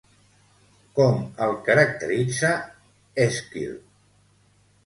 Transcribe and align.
Com 0.99 1.19
el 1.47 1.53
caracteritza 1.69 2.51
Èsquil? 3.29 3.77